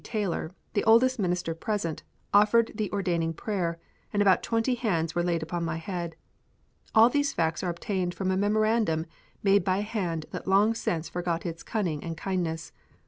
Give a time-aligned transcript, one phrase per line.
[0.03, 2.01] Taylor, the oldest minister present,
[2.33, 3.77] offered the ordaining prayer,
[4.11, 6.15] and about twenty hands were laid upon my head.
[6.95, 9.05] All these facts are obtained from a memorandum
[9.43, 12.71] made by a hand that long since forgot its cunning and kindness.